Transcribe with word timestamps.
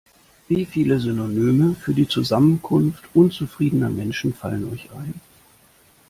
Wie 0.47 0.65
viele 0.65 0.99
Synonyme 0.99 1.75
für 1.75 1.93
die 1.93 2.07
Zusammenkunft 2.07 3.03
unzufriedener 3.13 3.91
Menschen 3.91 4.33
fallen 4.33 4.67
euch 4.73 4.89
ein? 4.93 5.13